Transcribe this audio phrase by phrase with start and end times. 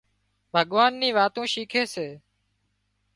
[0.53, 2.07] ڀُڳوان ني واتون شيکي سي